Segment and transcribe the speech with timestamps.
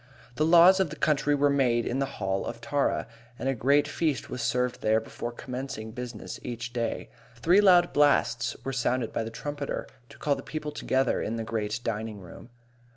[0.33, 3.05] The laws of the country were made in the Hall of Tara,
[3.37, 7.09] and a great feast was served there before commencing business each day.
[7.35, 11.43] Three loud blasts were sounded by the trumpeter to call the people together in the
[11.43, 12.49] great dining room.